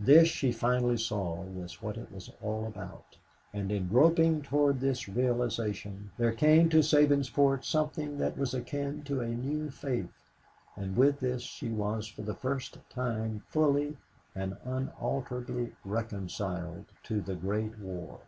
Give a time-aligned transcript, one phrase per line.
[0.00, 3.16] This, she finally saw, was what it was all about;
[3.52, 9.20] and in groping toward this realization there came to Sabinsport something that was akin to
[9.20, 10.10] a new faith,
[10.74, 13.96] and with this she was for the first time fully
[14.34, 18.18] and unalterably reconciled to the Great War.